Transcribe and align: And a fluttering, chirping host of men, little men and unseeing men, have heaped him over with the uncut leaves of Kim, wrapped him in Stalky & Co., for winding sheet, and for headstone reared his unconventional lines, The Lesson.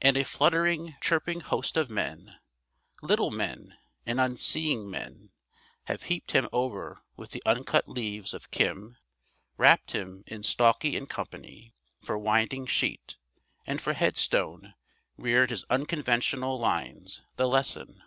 And 0.00 0.16
a 0.16 0.24
fluttering, 0.24 0.96
chirping 1.02 1.40
host 1.40 1.76
of 1.76 1.90
men, 1.90 2.38
little 3.02 3.30
men 3.30 3.76
and 4.06 4.18
unseeing 4.18 4.90
men, 4.90 5.32
have 5.84 6.04
heaped 6.04 6.30
him 6.30 6.48
over 6.50 7.02
with 7.16 7.32
the 7.32 7.42
uncut 7.44 7.86
leaves 7.86 8.32
of 8.32 8.50
Kim, 8.50 8.96
wrapped 9.58 9.90
him 9.90 10.24
in 10.26 10.42
Stalky 10.42 10.98
& 11.06 11.06
Co., 11.08 11.26
for 12.02 12.16
winding 12.18 12.64
sheet, 12.64 13.18
and 13.66 13.82
for 13.82 13.92
headstone 13.92 14.72
reared 15.18 15.50
his 15.50 15.66
unconventional 15.68 16.58
lines, 16.58 17.20
The 17.36 17.46
Lesson. 17.46 18.02